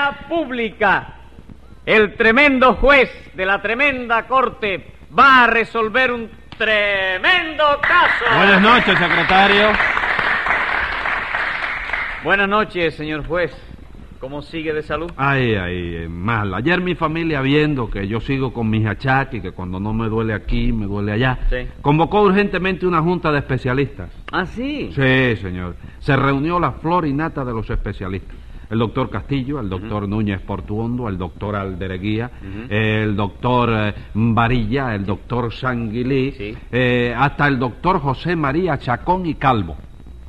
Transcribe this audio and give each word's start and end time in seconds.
vía 0.00 0.26
pública. 0.28 1.14
El 1.84 2.14
tremendo 2.14 2.74
juez 2.74 3.10
de 3.34 3.46
la 3.46 3.60
tremenda 3.60 4.26
corte 4.26 4.92
va 5.18 5.44
a 5.44 5.46
resolver 5.46 6.12
un 6.12 6.30
tremendo 6.56 7.64
caso. 7.80 8.24
Buenas 8.36 8.60
noches, 8.62 8.98
secretario. 8.98 9.68
Buenas 12.22 12.48
noches, 12.48 12.94
señor 12.94 13.26
juez. 13.26 13.50
¿Cómo 14.20 14.42
sigue 14.42 14.74
de 14.74 14.82
salud? 14.82 15.10
Ay, 15.16 15.54
ay, 15.54 15.96
eh, 16.04 16.08
mal. 16.08 16.52
Ayer 16.52 16.78
mi 16.82 16.94
familia, 16.94 17.40
viendo 17.40 17.90
que 17.90 18.06
yo 18.06 18.20
sigo 18.20 18.52
con 18.52 18.68
mis 18.68 18.86
achaques, 18.86 19.40
que 19.40 19.52
cuando 19.52 19.80
no 19.80 19.94
me 19.94 20.10
duele 20.10 20.34
aquí, 20.34 20.72
me 20.74 20.84
duele 20.84 21.12
allá, 21.12 21.38
Sí. 21.48 21.66
convocó 21.80 22.20
urgentemente 22.20 22.86
una 22.86 23.00
junta 23.00 23.32
de 23.32 23.38
especialistas. 23.38 24.10
Ah, 24.30 24.44
sí. 24.44 24.92
Sí, 24.94 25.36
señor. 25.40 25.74
Se 26.00 26.14
reunió 26.14 26.60
la 26.60 26.72
flor 26.72 27.06
y 27.06 27.14
nata 27.14 27.46
de 27.46 27.52
los 27.54 27.68
especialistas. 27.70 28.36
El 28.70 28.78
doctor 28.78 29.10
Castillo, 29.10 29.58
el 29.58 29.68
doctor 29.68 30.08
Núñez 30.08 30.40
Portuondo, 30.42 31.08
el 31.08 31.18
doctor 31.18 31.56
Aldereguía, 31.56 32.30
el 32.68 33.16
doctor 33.16 33.70
eh, 33.72 33.94
Varilla, 34.14 34.94
el 34.94 35.04
doctor 35.04 35.52
Sanguilí, 35.52 36.30
Sí. 36.32 36.56
eh, 36.70 37.12
hasta 37.16 37.48
el 37.48 37.58
doctor 37.58 37.98
José 38.00 38.36
María 38.36 38.78
Chacón 38.78 39.26
y 39.26 39.34
Calvo. 39.34 39.76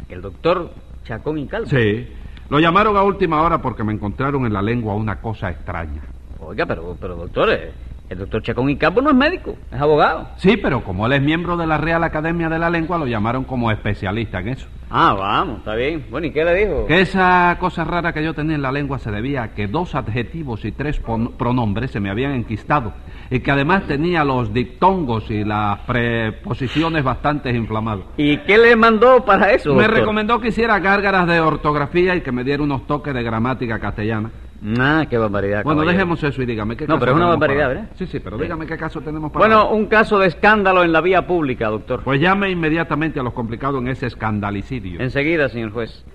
El 0.09 0.21
doctor 0.21 0.73
Chacón 1.05 1.37
y 1.37 1.45
Calvo. 1.45 1.67
Sí. 1.67 2.07
Lo 2.49 2.59
llamaron 2.59 2.97
a 2.97 3.03
última 3.03 3.41
hora 3.43 3.61
porque 3.61 3.83
me 3.83 3.93
encontraron 3.93 4.45
en 4.45 4.53
la 4.53 4.61
lengua 4.61 4.95
una 4.95 5.17
cosa 5.21 5.49
extraña. 5.51 6.01
Oiga, 6.39 6.65
pero, 6.65 6.97
pero 6.99 7.15
doctor, 7.15 7.49
eh, 7.51 7.71
el 8.11 8.17
doctor 8.17 8.41
Chacón 8.43 8.69
y 8.69 8.75
Calvo 8.75 9.01
no 9.01 9.09
es 9.09 9.15
médico, 9.15 9.55
es 9.71 9.79
abogado. 9.79 10.27
Sí, 10.35 10.57
pero 10.57 10.83
como 10.83 11.05
él 11.05 11.13
es 11.13 11.21
miembro 11.21 11.55
de 11.55 11.65
la 11.65 11.77
Real 11.77 12.03
Academia 12.03 12.49
de 12.49 12.59
la 12.59 12.69
Lengua, 12.69 12.97
lo 12.97 13.07
llamaron 13.07 13.45
como 13.45 13.71
especialista 13.71 14.39
en 14.39 14.49
eso. 14.49 14.67
Ah, 14.89 15.15
vamos, 15.17 15.59
está 15.59 15.75
bien. 15.75 16.05
Bueno, 16.11 16.27
¿y 16.27 16.31
qué 16.31 16.43
le 16.43 16.53
dijo? 16.53 16.85
Que 16.87 16.99
esa 16.99 17.55
cosa 17.57 17.85
rara 17.85 18.11
que 18.11 18.21
yo 18.21 18.33
tenía 18.33 18.55
en 18.55 18.61
la 18.61 18.73
lengua 18.73 18.99
se 18.99 19.11
debía 19.11 19.43
a 19.43 19.53
que 19.53 19.67
dos 19.67 19.95
adjetivos 19.95 20.65
y 20.65 20.73
tres 20.73 20.99
pronombres 20.99 21.91
se 21.91 22.01
me 22.01 22.09
habían 22.09 22.33
enquistado 22.33 22.91
y 23.29 23.39
que 23.39 23.49
además 23.51 23.83
tenía 23.87 24.25
los 24.25 24.53
dictongos 24.53 25.31
y 25.31 25.45
las 25.45 25.79
preposiciones 25.79 27.05
bastante 27.05 27.49
inflamados. 27.51 28.03
¿Y 28.17 28.39
qué 28.39 28.57
le 28.57 28.75
mandó 28.75 29.23
para 29.23 29.53
eso? 29.53 29.73
Me 29.73 29.83
doctor? 29.83 29.99
recomendó 29.99 30.41
que 30.41 30.49
hiciera 30.49 30.77
gárgaras 30.79 31.25
de 31.27 31.39
ortografía 31.39 32.13
y 32.13 32.19
que 32.19 32.33
me 32.33 32.43
diera 32.43 32.61
unos 32.61 32.85
toques 32.87 33.13
de 33.13 33.23
gramática 33.23 33.79
castellana. 33.79 34.31
Ah, 34.79 35.05
qué 35.09 35.17
barbaridad. 35.17 35.63
Bueno, 35.63 35.79
caballero. 35.79 35.97
dejemos 35.97 36.23
eso 36.23 36.41
y 36.41 36.45
dígame 36.45 36.77
qué 36.77 36.83
No, 36.85 36.93
caso 36.95 36.99
pero 36.99 37.11
es 37.13 37.15
una 37.17 37.25
barbaridad, 37.27 37.63
para- 37.65 37.73
¿verdad? 37.81 37.89
Sí, 37.97 38.05
sí, 38.05 38.19
pero 38.19 38.37
Sí. 38.37 38.43
dígame 38.43 38.67
qué 38.67 38.77
caso 38.77 39.01
tenemos 39.01 39.31
para 39.31 39.45
Bueno, 39.47 39.69
un 39.69 39.87
caso 39.87 40.19
de 40.19 40.27
escándalo 40.27 40.83
en 40.83 40.91
la 40.91 41.01
vía 41.01 41.25
pública, 41.25 41.67
doctor. 41.67 42.03
Pues 42.03 42.21
llame 42.21 42.49
inmediatamente 42.51 43.19
a 43.19 43.23
los 43.23 43.33
complicados 43.33 43.81
en 43.81 43.87
ese 43.87 44.05
escandalicidio. 44.07 44.99
Enseguida, 45.01 45.49
señor 45.49 45.71
juez. 45.71 46.05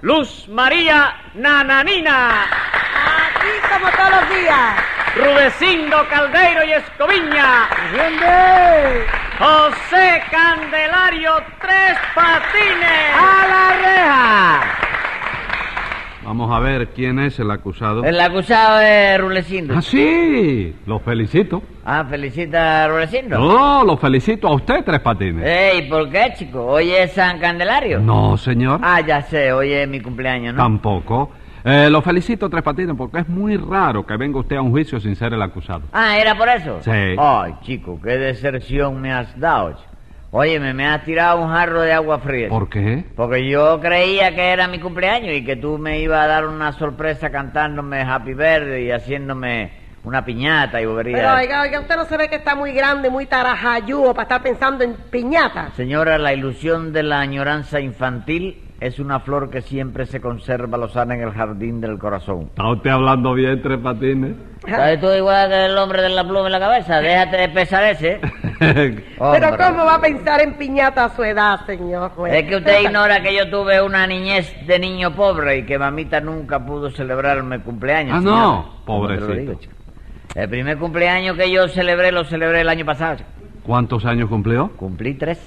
Luz 0.00 0.48
María 0.48 1.14
Nananina, 1.34 2.42
Aquí 2.42 3.48
como 3.72 3.88
todos 3.92 4.10
los 4.20 4.30
días. 4.40 4.74
Rudecindo 5.14 5.96
Caldeiro 6.10 6.64
y 6.64 6.72
Escoviña, 6.72 7.64
¡Atiende! 7.64 9.06
José 9.38 10.22
Candelario 10.30 11.34
Tres 11.60 11.98
Patines. 12.14 13.14
¡A 13.14 13.46
la 13.48 13.76
reja! 13.76 14.91
Vamos 16.24 16.54
a 16.54 16.60
ver 16.60 16.88
quién 16.88 17.18
es 17.18 17.38
el 17.40 17.50
acusado. 17.50 18.04
El 18.04 18.20
acusado 18.20 18.80
es 18.80 19.20
Rulecindo. 19.20 19.74
Ah, 19.76 19.82
sí, 19.82 20.74
lo 20.86 21.00
felicito. 21.00 21.62
Ah, 21.84 22.04
felicita 22.08 22.84
a 22.84 22.88
Rulecindo. 22.88 23.38
No, 23.38 23.84
lo 23.84 23.96
felicito 23.96 24.46
a 24.46 24.54
usted, 24.54 24.84
Tres 24.84 25.00
Patines. 25.00 25.44
Ey, 25.44 25.88
¿por 25.88 26.08
qué, 26.10 26.32
chico? 26.36 26.64
¿Hoy 26.64 26.92
es 26.92 27.12
San 27.12 27.40
Candelario? 27.40 27.98
No, 27.98 28.36
señor. 28.36 28.80
Ah, 28.84 29.00
ya 29.00 29.22
sé, 29.22 29.52
hoy 29.52 29.72
es 29.72 29.88
mi 29.88 30.00
cumpleaños, 30.00 30.54
¿no? 30.54 30.62
Tampoco. 30.62 31.30
Eh, 31.64 31.88
lo 31.90 32.02
felicito, 32.02 32.48
Tres 32.48 32.62
Patines, 32.62 32.94
porque 32.96 33.18
es 33.18 33.28
muy 33.28 33.56
raro 33.56 34.06
que 34.06 34.16
venga 34.16 34.38
usted 34.38 34.56
a 34.56 34.62
un 34.62 34.70
juicio 34.70 35.00
sin 35.00 35.16
ser 35.16 35.32
el 35.34 35.42
acusado. 35.42 35.82
Ah, 35.92 36.16
¿era 36.18 36.36
por 36.36 36.48
eso? 36.48 36.78
Sí. 36.82 36.90
Ay, 37.18 37.54
chico, 37.62 38.00
qué 38.02 38.16
deserción 38.16 39.00
me 39.00 39.12
has 39.12 39.38
dado. 39.38 39.72
chico. 39.72 39.91
Óyeme, 40.34 40.72
me 40.72 40.86
has 40.86 41.04
tirado 41.04 41.42
un 41.42 41.50
jarro 41.50 41.82
de 41.82 41.92
agua 41.92 42.18
fría. 42.18 42.48
¿Por 42.48 42.70
qué? 42.70 43.04
Porque 43.14 43.46
yo 43.46 43.78
creía 43.80 44.34
que 44.34 44.48
era 44.48 44.66
mi 44.66 44.80
cumpleaños 44.80 45.34
y 45.34 45.44
que 45.44 45.56
tú 45.56 45.76
me 45.76 46.00
ibas 46.00 46.24
a 46.24 46.26
dar 46.26 46.46
una 46.46 46.72
sorpresa 46.72 47.28
cantándome 47.28 48.00
Happy 48.00 48.32
Birthday 48.32 48.86
y 48.86 48.92
haciéndome 48.92 49.72
una 50.04 50.24
piñata 50.24 50.80
y 50.80 50.86
bobería. 50.86 51.16
Pero 51.18 51.34
oiga, 51.34 51.60
oiga, 51.60 51.80
usted 51.80 51.96
no 51.96 52.06
se 52.06 52.16
ve 52.16 52.30
que 52.30 52.36
está 52.36 52.54
muy 52.54 52.72
grande, 52.72 53.10
muy 53.10 53.26
tarajayúo 53.26 54.14
para 54.14 54.22
estar 54.22 54.42
pensando 54.42 54.82
en 54.84 54.94
piñatas. 55.10 55.74
Señora, 55.74 56.16
la 56.16 56.32
ilusión 56.32 56.94
de 56.94 57.02
la 57.02 57.20
añoranza 57.20 57.78
infantil 57.78 58.71
es 58.82 58.98
una 58.98 59.20
flor 59.20 59.48
que 59.48 59.62
siempre 59.62 60.06
se 60.06 60.20
conserva 60.20 60.76
lozana 60.76 61.14
en 61.14 61.22
el 61.22 61.30
jardín 61.30 61.80
del 61.80 61.98
corazón. 62.00 62.48
¿Está 62.48 62.68
usted 62.68 62.90
hablando 62.90 63.32
bien, 63.32 63.62
Tres 63.62 63.78
Patines? 63.78 64.34
¿Sabes 64.68 65.00
tú 65.00 65.08
igual 65.12 65.48
que 65.50 65.66
el 65.66 65.78
hombre 65.78 66.02
de 66.02 66.08
la 66.08 66.24
pluma 66.24 66.46
en 66.46 66.52
la 66.52 66.58
cabeza? 66.58 67.00
Déjate 67.00 67.36
de 67.36 67.48
pesadeces. 67.50 68.20
Pero 68.58 69.56
¿cómo 69.56 69.84
va 69.84 69.94
a 69.94 70.00
pensar 70.00 70.40
en 70.42 70.54
piñata 70.54 71.04
a 71.04 71.08
su 71.10 71.22
edad, 71.22 71.64
señor 71.64 72.10
juez? 72.10 72.34
Es 72.34 72.48
que 72.48 72.56
usted 72.56 72.80
ignora 72.84 73.22
que 73.22 73.36
yo 73.36 73.48
tuve 73.48 73.80
una 73.80 74.04
niñez 74.04 74.52
de 74.66 74.78
niño 74.80 75.14
pobre 75.14 75.58
y 75.58 75.62
que 75.64 75.78
mamita 75.78 76.20
nunca 76.20 76.58
pudo 76.58 76.90
celebrarme 76.90 77.60
cumpleaños. 77.60 78.16
Ah, 78.16 78.18
señora. 78.18 78.40
no, 78.40 78.74
¿Cómo 78.84 79.06
te 79.06 79.14
lo 79.14 79.26
pobrecito. 79.26 79.58
El 80.34 80.48
primer 80.48 80.76
cumpleaños 80.78 81.36
que 81.36 81.52
yo 81.52 81.68
celebré 81.68 82.10
lo 82.10 82.24
celebré 82.24 82.62
el 82.62 82.68
año 82.68 82.84
pasado. 82.84 83.18
¿Cuántos 83.62 84.04
años 84.06 84.28
cumplió? 84.28 84.72
Cumplí 84.76 85.14
tres. 85.14 85.38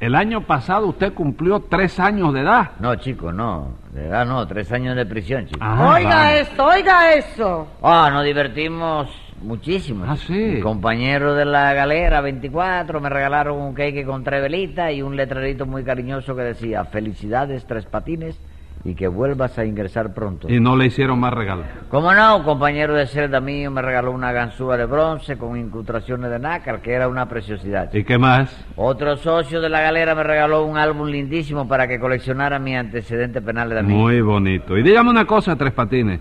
El 0.00 0.14
año 0.14 0.42
pasado 0.42 0.86
usted 0.88 1.14
cumplió 1.14 1.60
tres 1.60 1.98
años 2.00 2.34
de 2.34 2.40
edad. 2.40 2.72
No, 2.80 2.94
chico, 2.96 3.32
no. 3.32 3.68
De 3.92 4.06
edad 4.06 4.26
no, 4.26 4.46
tres 4.46 4.70
años 4.72 4.96
de 4.96 5.06
prisión, 5.06 5.46
chico. 5.46 5.58
Ah, 5.62 5.94
Oiga 5.96 6.08
vale. 6.08 6.40
eso, 6.40 6.64
oiga 6.64 7.14
eso. 7.14 7.66
Ah, 7.82 8.10
nos 8.12 8.24
divertimos 8.24 9.08
muchísimo. 9.40 10.04
Ah, 10.06 10.16
sí. 10.16 10.32
Mi 10.32 10.60
compañero 10.60 11.34
de 11.34 11.44
la 11.44 11.72
galera 11.74 12.20
24 12.20 13.00
me 13.00 13.08
regalaron 13.08 13.56
un 13.60 13.72
cake 13.74 14.04
con 14.04 14.24
tres 14.24 14.42
velitas 14.42 14.92
y 14.92 15.00
un 15.00 15.16
letrerito 15.16 15.64
muy 15.64 15.84
cariñoso 15.84 16.34
que 16.34 16.42
decía 16.42 16.84
felicidades 16.84 17.64
tres 17.66 17.86
patines 17.86 18.36
y 18.84 18.94
que 18.94 19.08
vuelvas 19.08 19.58
a 19.58 19.64
ingresar 19.64 20.12
pronto. 20.12 20.48
Y 20.50 20.60
no 20.60 20.76
le 20.76 20.86
hicieron 20.86 21.18
más 21.18 21.32
regalos. 21.32 21.66
Como 21.88 22.12
no, 22.12 22.36
un 22.36 22.42
compañero 22.44 22.94
de 22.94 23.06
celda 23.06 23.40
mío 23.40 23.70
me 23.70 23.80
regaló 23.80 24.12
una 24.12 24.32
ganzúa 24.32 24.76
de 24.76 24.84
bronce 24.84 25.38
con 25.38 25.56
incrustaciones 25.58 26.30
de 26.30 26.38
nácar 26.38 26.82
que 26.82 26.92
era 26.92 27.08
una 27.08 27.26
preciosidad. 27.26 27.92
¿Y 27.94 28.04
qué 28.04 28.18
más? 28.18 28.54
Otro 28.76 29.16
socio 29.16 29.60
de 29.60 29.70
la 29.70 29.80
galera 29.80 30.14
me 30.14 30.22
regaló 30.22 30.64
un 30.64 30.76
álbum 30.76 31.08
lindísimo 31.08 31.66
para 31.66 31.88
que 31.88 31.98
coleccionara 31.98 32.58
mis 32.58 32.76
antecedentes 32.76 33.42
penales 33.42 33.76
de 33.76 33.82
mí. 33.82 33.94
Muy 33.94 34.20
bonito. 34.20 34.76
Y 34.76 34.82
dígame 34.82 35.10
una 35.10 35.24
cosa, 35.24 35.56
Tres 35.56 35.72
Patines. 35.72 36.20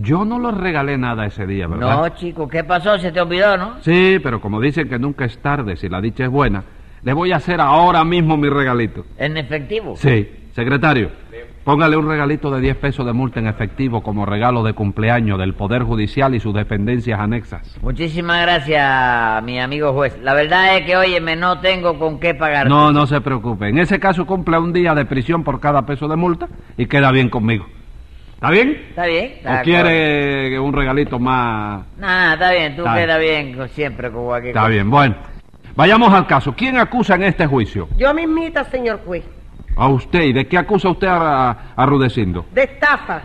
Yo 0.00 0.24
no 0.24 0.38
le 0.38 0.56
regalé 0.56 0.96
nada 0.96 1.26
ese 1.26 1.44
día, 1.44 1.66
¿verdad? 1.66 1.96
No, 1.96 2.08
chico, 2.10 2.48
¿qué 2.48 2.62
pasó? 2.62 2.96
Se 2.98 3.10
te 3.10 3.20
olvidó, 3.20 3.56
¿no? 3.56 3.80
Sí, 3.80 4.20
pero 4.22 4.40
como 4.40 4.60
dicen 4.60 4.88
que 4.88 4.98
nunca 4.98 5.24
es 5.24 5.36
tarde 5.38 5.76
si 5.76 5.88
la 5.88 6.00
dicha 6.00 6.24
es 6.24 6.30
buena, 6.30 6.62
le 7.02 7.12
voy 7.12 7.32
a 7.32 7.36
hacer 7.36 7.60
ahora 7.60 8.04
mismo 8.04 8.36
mi 8.36 8.48
regalito. 8.48 9.04
En 9.16 9.36
efectivo. 9.36 9.96
Sí, 9.96 10.28
secretario. 10.52 11.10
Póngale 11.68 11.98
un 11.98 12.08
regalito 12.08 12.50
de 12.50 12.62
10 12.62 12.76
pesos 12.78 13.04
de 13.04 13.12
multa 13.12 13.40
en 13.40 13.46
efectivo 13.46 14.02
como 14.02 14.24
regalo 14.24 14.62
de 14.62 14.72
cumpleaños 14.72 15.38
del 15.38 15.52
Poder 15.52 15.82
Judicial 15.82 16.34
y 16.34 16.40
sus 16.40 16.54
dependencias 16.54 17.20
anexas. 17.20 17.76
Muchísimas 17.82 18.40
gracias, 18.40 19.42
mi 19.44 19.60
amigo 19.60 19.92
juez. 19.92 20.18
La 20.22 20.32
verdad 20.32 20.78
es 20.78 20.86
que, 20.86 20.96
óyeme, 20.96 21.36
no 21.36 21.60
tengo 21.60 21.98
con 21.98 22.20
qué 22.20 22.34
pagar. 22.34 22.68
No, 22.70 22.90
no 22.90 23.06
se 23.06 23.20
preocupe. 23.20 23.68
En 23.68 23.76
ese 23.76 24.00
caso 24.00 24.24
cumple 24.24 24.56
un 24.56 24.72
día 24.72 24.94
de 24.94 25.04
prisión 25.04 25.44
por 25.44 25.60
cada 25.60 25.84
peso 25.84 26.08
de 26.08 26.16
multa 26.16 26.48
y 26.78 26.86
queda 26.86 27.12
bien 27.12 27.28
conmigo. 27.28 27.66
¿Está 28.36 28.48
bien? 28.50 28.70
Está 28.88 29.04
bien. 29.04 29.24
está 29.36 29.60
¿O 29.60 29.62
quiere 29.62 30.58
un 30.58 30.72
regalito 30.72 31.18
más...? 31.18 31.84
No, 31.98 32.06
no, 32.28 32.32
está 32.32 32.50
bien. 32.50 32.76
Tú 32.76 32.80
Está 32.86 32.94
queda 32.96 33.18
bien 33.18 33.54
con- 33.54 33.68
siempre 33.68 34.10
con 34.10 34.24
cualquier 34.24 34.52
Está 34.52 34.60
cosa. 34.60 34.70
bien, 34.70 34.88
bueno. 34.90 35.16
Vayamos 35.76 36.14
al 36.14 36.26
caso. 36.26 36.54
¿Quién 36.56 36.78
acusa 36.78 37.16
en 37.16 37.24
este 37.24 37.46
juicio? 37.46 37.90
Yo 37.98 38.14
mismita, 38.14 38.64
señor 38.64 39.00
juez. 39.04 39.22
A 39.78 39.88
usted. 39.88 40.22
¿Y 40.22 40.32
de 40.32 40.46
qué 40.46 40.58
acusa 40.58 40.88
usted 40.90 41.06
a, 41.08 41.50
a 41.74 41.86
Rudecindo? 41.86 42.44
De 42.52 42.64
estafa. 42.64 43.22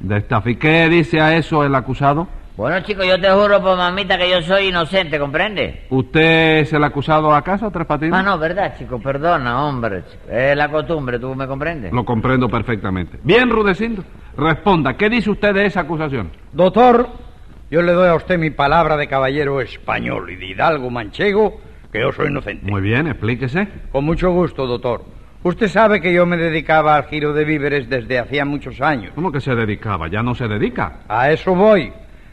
De 0.00 0.16
estafa. 0.18 0.50
¿Y 0.50 0.56
qué 0.56 0.88
dice 0.88 1.20
a 1.20 1.36
eso 1.36 1.64
el 1.64 1.74
acusado? 1.74 2.26
Bueno, 2.56 2.80
chicos, 2.80 3.06
yo 3.06 3.20
te 3.20 3.30
juro 3.30 3.62
por 3.62 3.76
mamita 3.76 4.18
que 4.18 4.28
yo 4.28 4.42
soy 4.42 4.66
inocente, 4.70 5.16
¿comprende? 5.20 5.86
¿Usted 5.90 6.58
es 6.62 6.72
el 6.72 6.82
acusado 6.82 7.32
acaso, 7.32 7.70
Tres 7.70 7.86
Patines? 7.86 8.12
Ah, 8.14 8.22
no, 8.24 8.36
verdad, 8.36 8.74
chico, 8.76 8.98
perdona, 8.98 9.64
hombre. 9.64 10.02
chico. 10.10 10.24
Es 10.28 10.56
la 10.56 10.68
costumbre, 10.68 11.20
¿tú 11.20 11.32
me 11.36 11.46
comprendes? 11.46 11.92
Lo 11.92 12.04
comprendo 12.04 12.48
perfectamente. 12.48 13.20
Bien, 13.22 13.48
Rudecindo. 13.48 14.02
Responda, 14.36 14.94
¿qué 14.96 15.08
dice 15.08 15.30
usted 15.30 15.54
de 15.54 15.66
esa 15.66 15.82
acusación? 15.82 16.32
Doctor, 16.52 17.08
yo 17.70 17.80
le 17.82 17.92
doy 17.92 18.08
a 18.08 18.16
usted 18.16 18.36
mi 18.38 18.50
palabra 18.50 18.96
de 18.96 19.06
caballero 19.06 19.60
español 19.60 20.28
y 20.30 20.34
de 20.34 20.46
hidalgo 20.46 20.90
manchego 20.90 21.60
que 21.92 22.00
yo 22.00 22.10
soy 22.12 22.26
inocente. 22.26 22.68
Muy 22.68 22.80
bien, 22.80 23.06
explíquese. 23.06 23.68
Con 23.92 24.04
mucho 24.04 24.32
gusto, 24.32 24.66
doctor. 24.66 25.04
Usted 25.42 25.68
sabe 25.68 26.00
que 26.00 26.12
yo 26.12 26.26
me 26.26 26.36
dedicaba 26.36 26.96
al 26.96 27.04
giro 27.04 27.32
de 27.32 27.44
víveres 27.44 27.88
desde 27.88 28.18
hacía 28.18 28.44
muchos 28.44 28.80
años. 28.80 29.12
¿Cómo 29.14 29.30
que 29.30 29.40
se 29.40 29.54
dedicaba? 29.54 30.08
¿Ya 30.08 30.20
no 30.20 30.34
se 30.34 30.48
dedica? 30.48 31.00
A 31.08 31.30
eso 31.30 31.54
voy. 31.54 31.92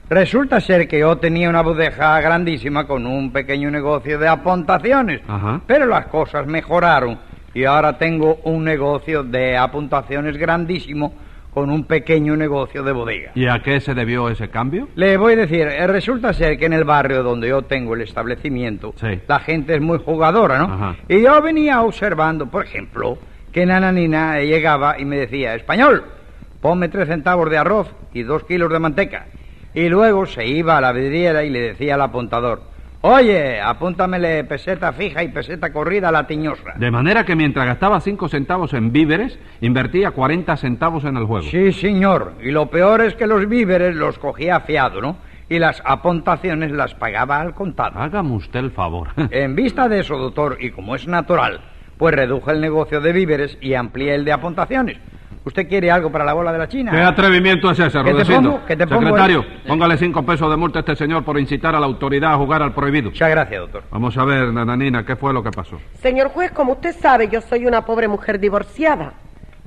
Resulta 0.09 0.59
ser 0.59 0.87
que 0.87 0.99
yo 0.99 1.15
tenía 1.17 1.49
una 1.49 1.61
bodeja 1.61 2.19
grandísima 2.19 2.87
con 2.87 3.05
un 3.05 3.31
pequeño 3.31 3.69
negocio 3.69 4.17
de 4.17 4.27
apuntaciones. 4.27 5.21
Ajá. 5.27 5.61
Pero 5.67 5.85
las 5.85 6.07
cosas 6.07 6.47
mejoraron 6.47 7.19
y 7.53 7.63
ahora 7.65 7.97
tengo 7.97 8.39
un 8.43 8.63
negocio 8.63 9.23
de 9.23 9.55
apuntaciones 9.55 10.37
grandísimo 10.37 11.13
con 11.55 11.71
un 11.71 11.85
pequeño 11.85 12.35
negocio 12.35 12.83
de 12.83 12.91
bodega. 12.91 13.31
¿Y 13.33 13.47
a 13.47 13.59
qué 13.63 13.79
se 13.79 13.93
debió 13.93 14.27
ese 14.29 14.49
cambio? 14.49 14.89
Le 14.95 15.15
voy 15.15 15.33
a 15.33 15.37
decir, 15.37 15.61
eh, 15.61 15.87
resulta 15.87 16.33
ser 16.33 16.59
que 16.59 16.65
en 16.65 16.73
el 16.73 16.83
barrio 16.83 17.23
donde 17.23 17.47
yo 17.47 17.61
tengo 17.61 17.93
el 17.95 18.01
establecimiento, 18.01 18.93
Sí. 18.97 19.21
la 19.25 19.39
gente 19.39 19.73
es 19.75 19.81
muy 19.81 19.97
jugadora, 19.99 20.59
¿no? 20.59 20.65
Ajá. 20.65 20.95
Y 21.07 21.21
yo 21.21 21.41
venía 21.41 21.81
observando, 21.81 22.47
por 22.47 22.65
ejemplo, 22.65 23.17
que 23.53 23.65
Nananina 23.65 24.41
llegaba 24.41 24.99
y 24.99 25.05
me 25.05 25.15
decía, 25.15 25.55
español, 25.55 26.03
ponme 26.59 26.89
tres 26.89 27.07
centavos 27.07 27.49
de 27.49 27.57
arroz 27.57 27.87
y 28.13 28.23
dos 28.23 28.43
kilos 28.43 28.69
de 28.69 28.79
manteca. 28.79 29.27
Y 29.73 29.87
luego 29.87 30.25
se 30.25 30.45
iba 30.45 30.77
a 30.77 30.81
la 30.81 30.91
vidriera 30.91 31.45
y 31.45 31.49
le 31.49 31.61
decía 31.61 31.95
al 31.95 32.01
apuntador, 32.01 32.63
oye, 33.05 33.61
apúntamele 33.61 34.43
peseta 34.45 34.91
fija 34.93 35.23
y 35.23 35.29
peseta 35.29 35.71
corrida 35.71 36.09
a 36.09 36.11
la 36.11 36.25
tiñosa. 36.25 36.73
De 36.75 36.89
manera 36.89 37.23
que 37.23 37.35
mientras 37.35 37.65
gastaba 37.65 38.01
cinco 38.01 38.27
centavos 38.27 38.73
en 38.73 38.91
víveres, 38.91 39.37
invertía 39.61 40.11
40 40.11 40.57
centavos 40.57 41.05
en 41.05 41.17
el 41.17 41.25
juego. 41.25 41.45
Sí, 41.45 41.71
señor. 41.71 42.33
Y 42.41 42.51
lo 42.51 42.69
peor 42.69 43.01
es 43.01 43.15
que 43.15 43.27
los 43.27 43.47
víveres 43.47 43.95
los 43.95 44.17
cogía 44.17 44.59
fiado, 44.61 45.01
¿no? 45.01 45.17
Y 45.47 45.59
las 45.59 45.81
apuntaciones 45.85 46.71
las 46.71 46.95
pagaba 46.95 47.39
al 47.39 47.53
contado. 47.53 47.99
Hágame 47.99 48.31
usted 48.31 48.59
el 48.59 48.71
favor. 48.71 49.09
En 49.29 49.55
vista 49.55 49.87
de 49.87 49.99
eso, 49.99 50.17
doctor, 50.17 50.57
y 50.59 50.71
como 50.71 50.95
es 50.95 51.07
natural, 51.07 51.61
pues 51.97 52.15
reduje 52.15 52.51
el 52.51 52.61
negocio 52.61 53.01
de 53.01 53.13
víveres 53.13 53.57
y 53.61 53.75
amplié 53.75 54.15
el 54.15 54.25
de 54.25 54.31
apuntaciones. 54.31 54.97
¿Usted 55.45 55.69
quiere 55.69 55.91
algo 55.91 56.11
para 56.11 56.25
la 56.25 56.33
bola 56.33 56.51
de 56.51 56.57
la 56.57 56.67
China? 56.67 56.91
¿Qué 56.91 56.97
atrevimiento 56.97 57.69
es 57.69 57.79
ese, 57.79 57.99
¿Qué 57.99 58.03
te 58.05 58.11
Rudecindo? 58.13 58.61
Secretario, 58.67 59.45
póngale 59.67 59.95
cinco 59.95 60.25
pesos 60.25 60.49
de 60.49 60.57
multa 60.57 60.79
a 60.79 60.81
este 60.81 60.95
señor 60.95 61.23
por 61.23 61.39
incitar 61.39 61.75
a 61.75 61.79
la 61.79 61.85
autoridad 61.85 62.33
a 62.33 62.37
jugar 62.37 62.63
al 62.63 62.73
prohibido. 62.73 63.11
Muchas 63.11 63.29
gracias, 63.29 63.61
doctor. 63.61 63.83
Vamos 63.91 64.17
a 64.17 64.25
ver, 64.25 64.51
nananina, 64.51 65.05
¿qué 65.05 65.15
fue 65.15 65.31
lo 65.33 65.43
que 65.43 65.51
pasó? 65.51 65.79
Señor 66.01 66.29
juez, 66.29 66.51
como 66.51 66.73
usted 66.73 66.95
sabe, 66.95 67.29
yo 67.29 67.41
soy 67.41 67.67
una 67.67 67.85
pobre 67.85 68.07
mujer 68.07 68.39
divorciada. 68.39 69.13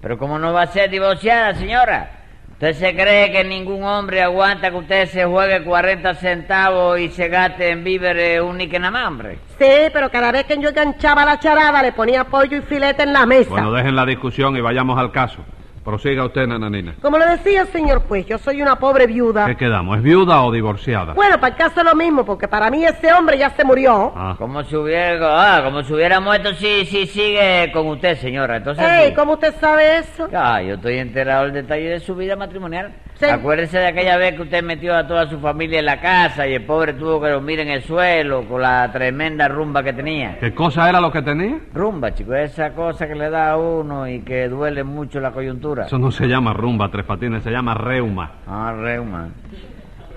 Pero 0.01 0.19
¿cómo 0.19 0.37
no 0.37 0.53
va 0.53 0.63
a 0.63 0.67
ser 0.67 0.91
divorciada, 0.91 1.55
señora? 1.55 2.11
¿Usted 2.53 2.73
se 2.73 2.93
cree 2.93 3.31
que 3.31 3.45
ningún 3.45 3.85
hombre 3.85 4.21
aguanta 4.21 4.73
que 4.73 4.79
usted 4.79 5.07
se 5.07 5.25
juegue 5.25 5.63
40 5.63 6.13
centavos 6.15 6.99
y 6.99 7.09
se 7.09 7.29
gaste 7.29 7.71
en 7.71 7.85
víveres 7.85 8.41
un 8.41 8.59
nique 8.59 8.81
nada 8.81 8.91
más, 8.91 9.07
hombre? 9.07 9.39
Sí, 9.61 9.91
pero 9.93 10.11
cada 10.11 10.33
vez 10.33 10.45
que 10.45 10.59
yo 10.59 10.71
enganchaba 10.71 11.25
la 11.25 11.39
charada 11.39 11.81
le 11.83 11.93
ponía 11.93 12.25
pollo 12.25 12.57
y 12.57 12.63
filete 12.63 13.05
en 13.05 13.13
la 13.13 13.27
mesa. 13.27 13.51
Bueno, 13.51 13.71
dejen 13.71 13.95
la 13.95 14.05
discusión 14.05 14.57
y 14.57 14.61
vayamos 14.61 14.99
al 14.99 15.13
caso. 15.13 15.45
Prosiga 15.89 16.27
usted, 16.27 16.47
nananina. 16.47 16.97
Como 17.01 17.17
le 17.17 17.25
decía, 17.25 17.65
señor 17.65 18.03
juez, 18.07 18.27
yo 18.27 18.37
soy 18.37 18.61
una 18.61 18.77
pobre 18.77 19.07
viuda. 19.07 19.47
¿Qué 19.47 19.57
quedamos? 19.57 19.97
¿Es 19.97 20.03
viuda 20.03 20.43
o 20.43 20.53
divorciada? 20.53 21.15
Bueno, 21.15 21.41
para 21.41 21.55
el 21.55 21.59
caso 21.59 21.81
es 21.81 21.87
lo 21.87 21.95
mismo, 21.95 22.27
porque 22.27 22.47
para 22.47 22.71
mí 22.71 22.85
ese 22.85 23.11
hombre 23.11 23.39
ya 23.39 23.49
se 23.49 23.65
murió. 23.65 24.13
Ah. 24.15 24.35
Como 24.37 24.63
si 24.65 24.77
hubiera, 24.77 25.57
ah, 25.57 25.65
como 25.65 25.83
si 25.83 25.95
hubiera 25.95 26.21
muerto 26.21 26.53
si, 26.53 26.85
si 26.85 27.07
sigue 27.07 27.71
con 27.73 27.87
usted, 27.87 28.19
señora. 28.19 28.57
Entonces, 28.59 28.85
Ey, 28.87 29.09
sí. 29.09 29.15
¿cómo 29.15 29.33
usted 29.33 29.55
sabe 29.59 30.01
eso? 30.01 30.29
Ah, 30.35 30.61
yo 30.61 30.75
estoy 30.75 30.99
enterado 30.99 31.45
del 31.45 31.55
detalle 31.55 31.89
de 31.89 32.01
su 32.01 32.15
vida 32.15 32.37
matrimonial. 32.37 32.93
Sí. 33.15 33.25
Acuérdese 33.25 33.79
de 33.79 33.87
aquella 33.87 34.17
vez 34.17 34.35
que 34.35 34.43
usted 34.43 34.63
metió 34.63 34.95
a 34.95 35.07
toda 35.07 35.29
su 35.29 35.41
familia 35.41 35.81
en 35.81 35.87
la 35.87 36.01
casa 36.01 36.47
y 36.47 36.55
el 36.55 36.65
pobre 36.65 36.93
tuvo 36.93 37.21
que 37.21 37.31
dormir 37.31 37.59
en 37.61 37.69
el 37.69 37.83
suelo 37.83 38.47
con 38.47 38.63
la 38.63 38.93
tremenda 38.93 39.49
rumba 39.49 39.83
que 39.83 39.93
tenía. 39.93 40.39
¿Qué 40.39 40.55
cosa 40.55 40.89
era 40.89 41.01
lo 41.01 41.11
que 41.11 41.23
tenía? 41.23 41.59
Rumba, 41.75 42.15
chico, 42.15 42.35
esa 42.35 42.75
cosa 42.75 43.09
que 43.09 43.17
le 43.17 43.29
da 43.29 43.53
a 43.53 43.57
uno 43.57 44.07
y 44.07 44.21
que 44.21 44.49
duele 44.49 44.85
mucho 44.85 45.19
la 45.19 45.33
coyuntura. 45.33 45.78
Eso 45.87 45.99
no 45.99 46.11
se 46.11 46.27
llama 46.27 46.53
rumba, 46.53 46.91
tres 46.91 47.05
patines, 47.05 47.43
se 47.43 47.51
llama 47.51 47.75
reuma. 47.75 48.31
Ah, 48.47 48.75
reuma. 48.77 49.29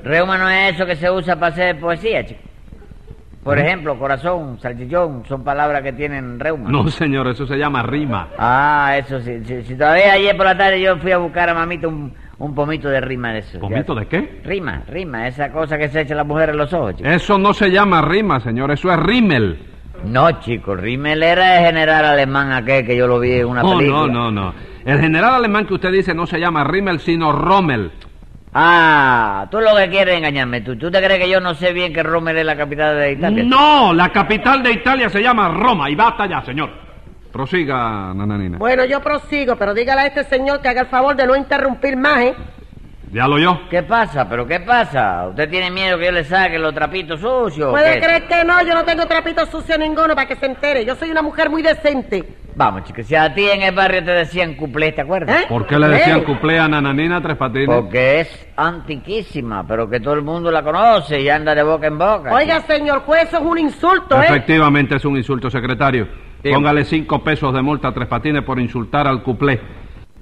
Reuma 0.03 0.37
no 0.37 0.49
es 0.49 0.75
eso 0.75 0.85
que 0.85 0.95
se 0.95 1.09
usa 1.09 1.35
para 1.35 1.53
hacer 1.53 1.79
poesía, 1.79 2.25
chico. 2.25 2.41
Por 3.43 3.57
ejemplo, 3.57 3.97
corazón, 3.97 4.59
salchichón, 4.59 5.23
son 5.27 5.43
palabras 5.43 5.81
que 5.81 5.93
tienen 5.93 6.39
reuma. 6.39 6.69
No, 6.69 6.87
señor, 6.89 7.27
eso 7.27 7.47
se 7.47 7.57
llama 7.57 7.81
rima. 7.81 8.27
Ah, 8.37 8.93
eso 8.99 9.19
sí. 9.19 9.43
Si, 9.45 9.63
si 9.63 9.75
todavía 9.75 10.13
ayer 10.13 10.37
por 10.37 10.45
la 10.45 10.55
tarde 10.55 10.79
yo 10.79 10.97
fui 10.97 11.11
a 11.11 11.17
buscar 11.17 11.49
a 11.49 11.55
mamita 11.55 11.87
un, 11.87 12.13
un 12.37 12.53
pomito 12.53 12.87
de 12.87 13.01
rima 13.01 13.33
de 13.33 13.39
eso. 13.39 13.59
¿Pomito 13.59 13.95
de 13.95 14.05
qué? 14.05 14.41
Rima, 14.43 14.83
rima, 14.87 15.27
esa 15.27 15.51
cosa 15.51 15.75
que 15.79 15.89
se 15.89 16.01
echa 16.01 16.13
la 16.13 16.23
mujer 16.23 16.49
en 16.49 16.57
los 16.57 16.71
ojos, 16.71 16.97
chico. 16.97 17.09
Eso 17.09 17.39
no 17.39 17.51
se 17.53 17.71
llama 17.71 18.03
rima, 18.03 18.39
señor, 18.41 18.69
eso 18.69 18.91
es 18.91 18.99
rímel. 18.99 19.70
No, 20.05 20.39
chico, 20.39 20.75
Rimmel 20.75 21.21
era 21.23 21.59
el 21.59 21.65
general 21.65 22.05
alemán 22.05 22.51
aquel 22.51 22.85
que 22.85 22.95
yo 22.95 23.07
lo 23.07 23.19
vi 23.19 23.33
en 23.33 23.45
una 23.45 23.61
película. 23.61 23.89
no, 23.89 24.07
no, 24.07 24.31
no. 24.31 24.53
El 24.83 24.99
general 24.99 25.35
alemán 25.35 25.65
que 25.67 25.75
usted 25.75 25.91
dice 25.91 26.13
no 26.13 26.25
se 26.25 26.39
llama 26.39 26.63
Rimmel, 26.63 26.99
sino 26.99 27.31
Rommel. 27.31 27.91
Ah, 28.53 29.47
tú 29.49 29.59
lo 29.61 29.75
que 29.77 29.89
quieres 29.89 30.13
es 30.13 30.17
engañarme. 30.17 30.61
¿Tú, 30.61 30.75
¿Tú 30.75 30.91
te 30.91 31.01
crees 31.01 31.23
que 31.23 31.29
yo 31.29 31.39
no 31.39 31.53
sé 31.53 31.71
bien 31.71 31.93
que 31.93 32.03
Rommel 32.03 32.37
es 32.37 32.45
la 32.45 32.57
capital 32.57 32.97
de 32.97 33.11
Italia? 33.13 33.43
No, 33.45 33.93
la 33.93 34.09
capital 34.09 34.61
de 34.61 34.71
Italia 34.73 35.07
se 35.09 35.21
llama 35.21 35.49
Roma 35.49 35.89
y 35.89 35.95
basta 35.95 36.25
ya, 36.25 36.41
señor. 36.43 36.69
Prosiga, 37.31 38.13
nananina. 38.13 38.57
Bueno, 38.57 38.83
yo 38.83 38.99
prosigo, 38.99 39.55
pero 39.55 39.73
dígale 39.73 40.01
a 40.01 40.07
este 40.07 40.25
señor 40.25 40.61
que 40.61 40.67
haga 40.67 40.81
el 40.81 40.87
favor 40.87 41.15
de 41.15 41.25
no 41.25 41.35
interrumpir 41.35 41.95
más, 41.95 42.19
¿eh? 42.23 42.35
Ya 43.13 43.27
lo 43.27 43.37
yo. 43.37 43.67
¿Qué 43.69 43.83
pasa? 43.83 44.27
¿Pero 44.29 44.47
qué 44.47 44.61
pasa? 44.61 45.27
¿Usted 45.29 45.49
tiene 45.49 45.69
miedo 45.69 45.97
que 45.97 46.05
yo 46.05 46.11
le 46.11 46.23
saque 46.23 46.57
los 46.57 46.73
trapitos 46.73 47.19
sucios? 47.19 47.69
Puede 47.71 47.95
qué? 47.95 48.05
creer 48.05 48.23
que 48.27 48.43
no, 48.45 48.63
yo 48.65 48.73
no 48.73 48.85
tengo 48.85 49.05
trapito 49.05 49.45
sucio 49.47 49.77
ninguno 49.77 50.15
para 50.15 50.27
que 50.27 50.35
se 50.37 50.45
entere. 50.45 50.85
Yo 50.85 50.95
soy 50.95 51.11
una 51.11 51.21
mujer 51.21 51.49
muy 51.49 51.61
decente. 51.61 52.23
Vamos, 52.55 52.83
chicos, 52.85 53.05
si 53.05 53.15
a 53.15 53.33
ti 53.33 53.49
en 53.49 53.63
el 53.63 53.75
barrio 53.75 54.03
te 54.03 54.11
decían 54.11 54.55
cuplé, 54.55 54.91
¿te 54.93 55.01
acuerdas? 55.01 55.41
¿Eh? 55.41 55.45
¿Por 55.49 55.67
qué 55.67 55.77
le 55.77 55.87
decían 55.89 56.19
Eh. 56.19 56.23
cuplé 56.23 56.59
a 56.59 56.67
nananina 56.69 57.21
tres 57.21 57.35
patines? 57.37 57.67
Porque 57.67 58.21
es 58.21 58.47
antiquísima, 58.55 59.65
pero 59.67 59.89
que 59.89 59.99
todo 59.99 60.13
el 60.13 60.21
mundo 60.21 60.51
la 60.51 60.61
conoce 60.63 61.19
y 61.21 61.29
anda 61.29 61.53
de 61.53 61.63
boca 61.63 61.87
en 61.87 61.97
boca. 61.97 62.33
Oiga, 62.33 62.61
señor 62.61 63.01
juez, 63.01 63.23
eso 63.27 63.37
es 63.37 63.43
un 63.43 63.57
insulto, 63.57 64.21
¿eh? 64.21 64.25
Efectivamente 64.25 64.95
es 64.95 65.05
un 65.05 65.17
insulto, 65.17 65.49
secretario. 65.49 66.07
Dígame. 66.43 66.57
Póngale 66.61 66.85
cinco 66.85 67.23
pesos 67.23 67.53
de 67.53 67.61
multa 67.61 67.89
a 67.89 67.93
tres 67.93 68.07
patines 68.07 68.43
por 68.43 68.59
insultar 68.59 69.07
al 69.07 69.21
cuplé. 69.21 69.59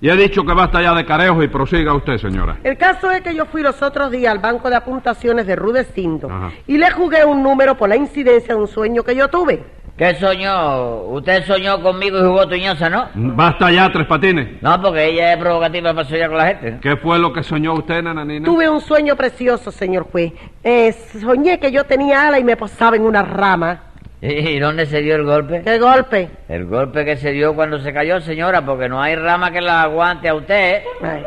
Y 0.02 0.10
he 0.10 0.16
dicho 0.16 0.44
que 0.46 0.54
basta 0.54 0.82
ya 0.82 0.94
de 0.94 1.06
carejos 1.06 1.44
y 1.44 1.48
prosiga 1.48 1.94
usted, 1.94 2.18
señora. 2.18 2.58
El 2.64 2.78
caso 2.78 3.12
es 3.12 3.22
que 3.22 3.36
yo 3.36 3.46
fui 3.46 3.62
los 3.62 3.82
otros 3.82 4.12
días 4.12 4.32
al 4.32 4.40
banco 4.40 4.70
de 4.70 4.78
apuntaciones 4.78 5.46
de 5.46 5.56
Rudecindo 5.58 6.30
Ajá. 6.30 6.52
y 6.68 6.78
le 6.78 6.90
jugué 6.92 7.26
un 7.26 7.44
número 7.44 7.76
por 7.76 7.90
la 7.90 7.98
incidencia 7.98 8.56
de 8.56 8.62
un 8.62 8.68
sueño 8.68 9.04
que 9.04 9.16
yo 9.16 9.28
tuve. 9.28 9.62
¿Qué 9.98 10.16
soñó? 10.16 11.02
Usted 11.10 11.44
soñó 11.46 11.82
conmigo 11.84 12.18
y 12.18 12.22
jugó 12.22 12.48
tuñosa, 12.48 12.90
¿no? 12.90 13.10
Basta 13.14 13.70
ya, 13.70 13.92
tres 13.92 14.08
patines. 14.08 14.62
No, 14.62 14.82
porque 14.82 15.08
ella 15.10 15.34
es 15.34 15.38
provocativa 15.38 15.94
para 15.94 16.08
soñar 16.08 16.30
con 16.30 16.38
la 16.38 16.48
gente. 16.48 16.78
¿Qué 16.82 16.96
fue 16.96 17.20
lo 17.20 17.34
que 17.34 17.44
soñó 17.44 17.74
usted, 17.74 18.02
nananina? 18.02 18.46
Tuve 18.46 18.70
un 18.70 18.80
sueño 18.80 19.18
precioso, 19.18 19.72
señor 19.72 20.08
juez. 20.10 20.32
Eh, 20.64 20.94
soñé 21.20 21.60
que 21.60 21.74
yo 21.74 21.84
tenía 21.84 22.30
ala 22.30 22.40
y 22.40 22.46
me 22.46 22.56
posaba 22.56 22.96
en 22.96 23.02
una 23.02 23.24
rama. 23.24 23.89
¿Y 24.22 24.60
dónde 24.60 24.86
se 24.86 25.02
dio 25.02 25.16
el 25.16 25.24
golpe? 25.24 25.62
¡Qué 25.64 25.80
golpe! 25.80 26.30
El 26.50 26.66
golpe 26.66 27.06
que 27.06 27.16
se 27.16 27.32
dio 27.32 27.56
cuando 27.56 27.80
se 27.80 27.94
cayó, 27.94 28.20
señora, 28.20 28.66
porque 28.66 28.90
no 28.90 29.02
hay 29.02 29.16
rama 29.16 29.52
que 29.52 29.62
la 29.62 29.84
aguante 29.84 30.28
a 30.28 30.36
usted. 30.36 30.82
Ay. 31.02 31.24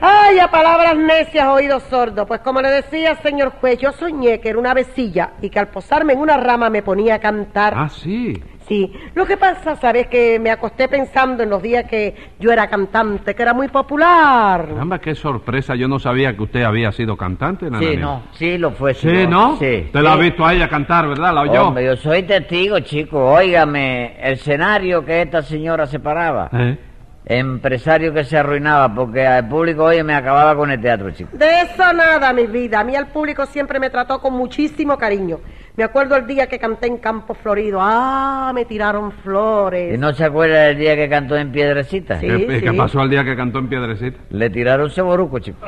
Ay, 0.00 0.38
a 0.38 0.48
palabras 0.48 0.96
necias, 0.98 1.46
oídos 1.46 1.82
sordos. 1.84 2.26
Pues 2.28 2.40
como 2.40 2.60
le 2.60 2.70
decía, 2.70 3.14
señor 3.22 3.52
juez, 3.58 3.78
yo 3.78 3.90
soñé 3.92 4.38
que 4.38 4.50
era 4.50 4.58
una 4.58 4.74
vecilla 4.74 5.32
y 5.40 5.48
que 5.48 5.58
al 5.58 5.68
posarme 5.68 6.12
en 6.12 6.18
una 6.18 6.36
rama 6.36 6.68
me 6.68 6.82
ponía 6.82 7.14
a 7.14 7.18
cantar. 7.20 7.72
Ah, 7.74 7.88
sí. 7.88 8.34
Sí, 8.66 8.90
lo 9.14 9.26
que 9.26 9.36
pasa, 9.36 9.76
¿sabes? 9.76 10.06
Que 10.06 10.38
me 10.40 10.50
acosté 10.50 10.88
pensando 10.88 11.42
en 11.42 11.50
los 11.50 11.60
días 11.62 11.84
que 11.84 12.14
yo 12.40 12.50
era 12.50 12.66
cantante, 12.68 13.34
que 13.34 13.42
era 13.42 13.52
muy 13.52 13.68
popular. 13.68 14.66
Caramba, 14.68 14.98
qué 15.00 15.14
sorpresa. 15.14 15.74
Yo 15.74 15.86
no 15.86 15.98
sabía 15.98 16.34
que 16.34 16.42
usted 16.44 16.62
había 16.62 16.90
sido 16.92 17.16
cantante, 17.16 17.66
nananina. 17.70 17.92
Sí, 17.92 17.96
no, 17.98 18.22
sí 18.32 18.58
lo 18.58 18.70
fue. 18.70 18.94
Sí, 18.94 19.08
señor. 19.10 19.28
¿no? 19.28 19.56
Sí. 19.58 19.82
Usted 19.86 20.00
la 20.00 20.14
ha 20.14 20.16
Sí. 20.16 20.22
visto 20.22 20.46
a 20.46 20.54
ella 20.54 20.68
cantar, 20.68 21.06
¿verdad? 21.08 21.34
¿La 21.34 21.42
oyó? 21.42 21.68
Hombre, 21.68 21.84
yo 21.84 21.96
soy 21.96 22.22
testigo, 22.22 22.80
chico. 22.80 23.32
Óigame, 23.34 24.16
el 24.22 24.32
escenario 24.32 25.04
que 25.04 25.22
esta 25.22 25.42
señora 25.42 25.86
se 25.86 26.00
paraba. 26.00 26.48
¿Eh? 26.52 26.78
Empresario 27.26 28.12
que 28.12 28.22
se 28.24 28.36
arruinaba 28.36 28.94
porque 28.94 29.26
al 29.26 29.48
público, 29.48 29.84
oye, 29.84 30.04
me 30.04 30.14
acababa 30.14 30.54
con 30.54 30.70
el 30.70 30.78
teatro, 30.80 31.10
chico. 31.10 31.30
De 31.36 31.62
eso 31.62 31.90
nada, 31.94 32.32
mi 32.34 32.46
vida. 32.46 32.80
A 32.80 32.84
mí 32.84 32.94
el 32.94 33.06
público 33.06 33.46
siempre 33.46 33.80
me 33.80 33.88
trató 33.88 34.20
con 34.20 34.34
muchísimo 34.34 34.98
cariño. 34.98 35.38
Me 35.76 35.82
acuerdo 35.82 36.14
el 36.14 36.26
día 36.26 36.46
que 36.46 36.58
canté 36.60 36.86
en 36.86 36.98
Campo 36.98 37.34
Florido. 37.34 37.80
Ah, 37.82 38.52
me 38.54 38.64
tiraron 38.64 39.10
flores. 39.10 39.94
¿Y 39.94 39.98
no 39.98 40.12
se 40.14 40.24
acuerda 40.24 40.62
del 40.66 40.78
día 40.78 40.94
que 40.94 41.08
cantó 41.08 41.36
en 41.36 41.50
Piedrecita? 41.50 42.20
Sí. 42.20 42.28
¿Qué, 42.28 42.62
qué 42.62 42.72
pasó 42.72 43.02
el 43.02 43.10
día 43.10 43.24
que 43.24 43.34
cantó 43.34 43.58
en 43.58 43.68
Piedrecita? 43.68 44.18
Le 44.30 44.50
tiraron 44.50 44.88
ceboruco, 44.88 45.40
chico. 45.40 45.58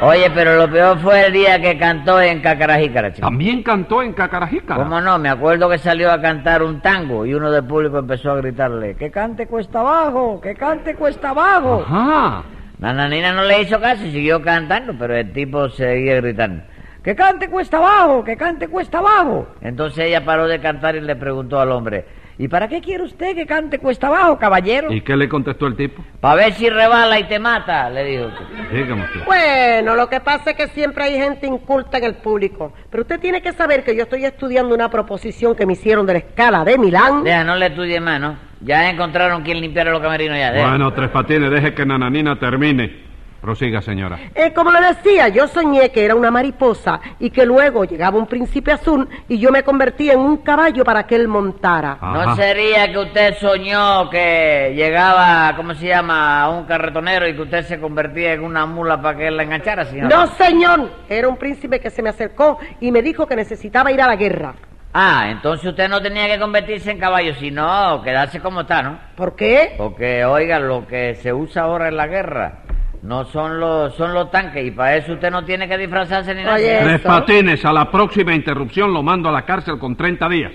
Oye, 0.00 0.30
pero 0.34 0.56
lo 0.56 0.70
peor 0.70 0.98
fue 0.98 1.26
el 1.26 1.32
día 1.34 1.60
que 1.60 1.78
cantó 1.78 2.20
en 2.22 2.40
Cacarajícara, 2.40 3.12
chico. 3.12 3.26
También 3.26 3.62
cantó 3.62 4.02
en 4.02 4.14
Cacarajícara. 4.14 4.82
¿Cómo 4.82 5.00
no? 5.00 5.18
Me 5.18 5.28
acuerdo 5.28 5.68
que 5.68 5.76
salió 5.78 6.10
a 6.10 6.20
cantar 6.22 6.62
un 6.62 6.80
tango 6.80 7.26
y 7.26 7.34
uno 7.34 7.50
del 7.50 7.64
público 7.64 7.98
empezó 7.98 8.32
a 8.32 8.36
gritarle, 8.36 8.96
que 8.96 9.10
cante 9.10 9.46
cuesta 9.46 9.80
abajo, 9.80 10.40
que 10.40 10.54
cante 10.54 10.94
cuesta 10.94 11.30
abajo. 11.30 11.84
Ajá. 11.86 12.42
La 12.80 12.92
nanina 12.92 13.32
no 13.32 13.44
le 13.44 13.62
hizo 13.62 13.80
caso 13.80 14.04
y 14.04 14.10
siguió 14.10 14.42
cantando, 14.42 14.94
pero 14.98 15.14
el 15.16 15.32
tipo 15.32 15.68
seguía 15.68 16.16
gritando, 16.16 16.64
que 17.04 17.14
cante 17.14 17.48
cuesta 17.48 17.76
abajo, 17.76 18.24
que 18.24 18.36
cante 18.36 18.66
cuesta 18.68 18.98
abajo. 18.98 19.46
Entonces 19.60 20.06
ella 20.06 20.24
paró 20.24 20.48
de 20.48 20.58
cantar 20.58 20.96
y 20.96 21.00
le 21.02 21.14
preguntó 21.16 21.60
al 21.60 21.70
hombre, 21.70 22.06
¿y 22.38 22.48
para 22.48 22.66
qué 22.66 22.80
quiere 22.80 23.04
usted 23.04 23.34
que 23.36 23.44
cante 23.46 23.78
cuesta 23.78 24.06
abajo, 24.06 24.38
caballero? 24.38 24.90
¿Y 24.90 25.02
qué 25.02 25.14
le 25.14 25.28
contestó 25.28 25.66
el 25.66 25.76
tipo? 25.76 26.02
Para 26.20 26.36
ver 26.36 26.54
si 26.54 26.70
rebala 26.70 27.18
y 27.20 27.24
te 27.24 27.38
mata, 27.38 27.90
le 27.90 28.04
dijo. 28.04 28.30
Dígame 28.72 29.04
usted. 29.04 29.24
Bueno, 29.26 29.94
lo 29.96 30.08
que 30.08 30.20
pasa 30.20 30.52
es 30.52 30.56
que 30.56 30.68
siempre 30.68 31.04
hay 31.04 31.18
gente 31.18 31.46
inculta 31.46 31.98
en 31.98 32.04
el 32.04 32.14
público. 32.14 32.72
Pero 32.90 33.02
usted 33.02 33.20
tiene 33.20 33.42
que 33.42 33.52
saber 33.52 33.84
que 33.84 33.94
yo 33.94 34.04
estoy 34.04 34.24
estudiando 34.24 34.74
una 34.74 34.88
proposición 34.88 35.54
que 35.54 35.66
me 35.66 35.74
hicieron 35.74 36.06
de 36.06 36.14
la 36.14 36.18
escala 36.20 36.64
de 36.64 36.78
Milán. 36.78 37.22
Deja, 37.22 37.44
no 37.44 37.54
le 37.54 37.66
estudie 37.66 38.00
más, 38.00 38.18
¿no? 38.18 38.36
Ya 38.62 38.88
encontraron 38.88 39.42
quien 39.42 39.60
limpiara 39.60 39.90
los 39.90 40.00
camerinos 40.00 40.38
ya. 40.38 40.50
deja. 40.52 40.70
Bueno, 40.70 40.90
Tres 40.94 41.10
Patines, 41.10 41.50
deje 41.50 41.74
que 41.74 41.84
Nananina 41.84 42.38
termine. 42.38 43.03
Prosiga, 43.44 43.82
señora. 43.82 44.18
Eh, 44.34 44.54
como 44.54 44.72
le 44.72 44.80
decía, 44.80 45.28
yo 45.28 45.46
soñé 45.46 45.90
que 45.90 46.02
era 46.02 46.14
una 46.14 46.30
mariposa 46.30 46.98
y 47.18 47.28
que 47.28 47.44
luego 47.44 47.84
llegaba 47.84 48.16
un 48.16 48.26
príncipe 48.26 48.72
azul 48.72 49.06
y 49.28 49.38
yo 49.38 49.50
me 49.50 49.62
convertía 49.62 50.14
en 50.14 50.20
un 50.20 50.38
caballo 50.38 50.82
para 50.82 51.06
que 51.06 51.14
él 51.14 51.28
montara. 51.28 51.98
Ajá. 52.00 52.24
¿No 52.24 52.36
sería 52.36 52.90
que 52.90 52.96
usted 52.96 53.34
soñó 53.38 54.08
que 54.08 54.72
llegaba, 54.74 55.54
¿cómo 55.56 55.74
se 55.74 55.88
llama?, 55.88 56.48
un 56.48 56.64
carretonero 56.64 57.28
y 57.28 57.34
que 57.34 57.42
usted 57.42 57.66
se 57.66 57.78
convertía 57.78 58.32
en 58.32 58.44
una 58.44 58.64
mula 58.64 59.02
para 59.02 59.18
que 59.18 59.26
él 59.26 59.36
la 59.36 59.42
enganchara, 59.42 59.84
señor? 59.84 60.08
No, 60.08 60.26
señor, 60.26 60.90
era 61.06 61.28
un 61.28 61.36
príncipe 61.36 61.80
que 61.80 61.90
se 61.90 62.00
me 62.00 62.08
acercó 62.08 62.58
y 62.80 62.90
me 62.90 63.02
dijo 63.02 63.26
que 63.26 63.36
necesitaba 63.36 63.92
ir 63.92 64.00
a 64.00 64.06
la 64.06 64.16
guerra. 64.16 64.54
Ah, 64.94 65.26
entonces 65.28 65.66
usted 65.66 65.86
no 65.90 66.00
tenía 66.00 66.28
que 66.28 66.38
convertirse 66.38 66.90
en 66.92 66.98
caballo, 66.98 67.34
sino 67.34 68.00
quedarse 68.02 68.40
como 68.40 68.62
está, 68.62 68.82
¿no? 68.82 68.98
¿Por 69.14 69.36
qué? 69.36 69.74
Porque, 69.76 70.24
oiga, 70.24 70.58
lo 70.58 70.86
que 70.86 71.16
se 71.16 71.30
usa 71.30 71.64
ahora 71.64 71.88
en 71.88 71.96
la 71.98 72.06
guerra 72.06 72.62
no 73.04 73.26
son 73.26 73.60
los 73.60 73.94
son 73.96 74.14
los 74.14 74.30
tanques 74.30 74.64
y 74.64 74.70
para 74.70 74.96
eso 74.96 75.12
usted 75.12 75.30
no 75.30 75.44
tiene 75.44 75.68
que 75.68 75.76
disfrazarse 75.76 76.34
ni 76.34 76.42
nada. 76.42 76.56
Oye. 76.56 76.80
Tres 76.82 77.00
patines, 77.02 77.62
a 77.64 77.72
la 77.72 77.90
próxima 77.90 78.34
interrupción 78.34 78.94
lo 78.94 79.02
mando 79.02 79.28
a 79.28 79.32
la 79.32 79.44
cárcel 79.44 79.78
con 79.78 79.94
30 79.94 80.28
días. 80.30 80.52